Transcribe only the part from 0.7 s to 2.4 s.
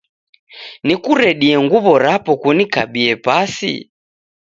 Nikuredie nguw'o rapo